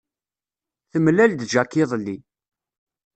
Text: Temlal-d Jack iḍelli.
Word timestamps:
Temlal-d 0.91 1.39
Jack 1.51 1.73
iḍelli. 1.81 2.17